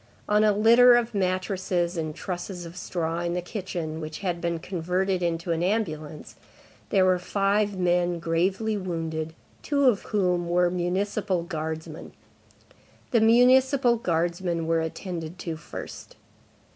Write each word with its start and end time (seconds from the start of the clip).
On 0.27 0.43
a 0.43 0.51
litter 0.51 0.95
of 0.95 1.13
mattresses 1.13 1.95
and 1.95 2.15
trusses 2.15 2.65
of 2.65 2.75
straw 2.75 3.19
in 3.19 3.35
the 3.35 3.39
kitchen, 3.43 4.01
which 4.01 4.21
had 4.21 4.41
been 4.41 4.57
converted 4.57 5.21
into 5.21 5.51
an 5.51 5.61
ambulance, 5.61 6.37
there 6.89 7.05
were 7.05 7.19
five 7.19 7.77
men 7.77 8.17
gravely 8.17 8.75
wounded, 8.77 9.35
two 9.61 9.85
of 9.85 10.01
whom 10.05 10.49
were 10.49 10.71
municipal 10.71 11.43
guardsmen. 11.43 12.13
The 13.11 13.21
municipal 13.21 13.95
guardsmen 13.95 14.65
were 14.65 14.81
attended 14.81 15.37
to 15.45 15.55
first. 15.55 16.15